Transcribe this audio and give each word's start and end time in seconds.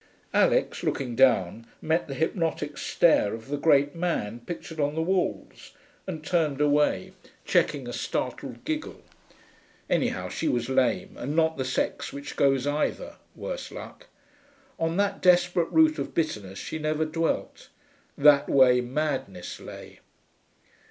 Alix, 0.33 0.81
looking 0.81 1.15
down, 1.15 1.67
met 1.79 2.07
the 2.07 2.15
hypnotic 2.15 2.75
stare 2.75 3.35
of 3.35 3.49
the 3.49 3.55
Great 3.57 3.93
Man 3.95 4.39
pictured 4.39 4.79
on 4.79 4.95
the 4.95 5.01
walls, 5.03 5.73
and 6.07 6.25
turned 6.25 6.59
away, 6.59 7.11
checking 7.45 7.87
a 7.87 7.93
startled 7.93 8.63
giggle. 8.65 9.03
Anyhow 9.91 10.27
she 10.27 10.47
was 10.47 10.69
lame, 10.69 11.15
and 11.17 11.35
not 11.35 11.55
the 11.55 11.65
sex 11.65 12.11
which 12.11 12.35
goes 12.35 12.65
either, 12.65 13.17
worse 13.35 13.69
luck. 13.71 14.07
(On 14.79 14.97
that 14.97 15.21
desperate 15.21 15.69
root 15.71 15.99
of 15.99 16.15
bitterness 16.15 16.57
she 16.57 16.79
never 16.79 17.05
dwelt: 17.05 17.69
that 18.17 18.49
way 18.49 18.81
madness 18.81 19.59
lay.) 19.59 19.99